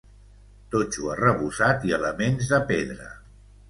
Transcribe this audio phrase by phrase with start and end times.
[0.75, 3.17] Totxo arrebossat i elements de pedra.